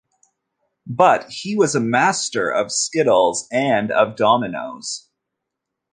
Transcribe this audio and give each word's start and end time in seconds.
But 0.87 1.29
he 1.29 1.55
was 1.55 1.75
a 1.75 1.79
master 1.79 2.49
of 2.49 2.71
skittles 2.71 3.47
and 3.51 3.91
of 3.91 4.15
dominoes. 4.15 5.07